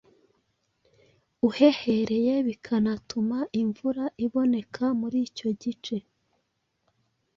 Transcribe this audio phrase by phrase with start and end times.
[1.47, 5.95] uhehereye, bikanatuma imvura iboneka muri icyo gice.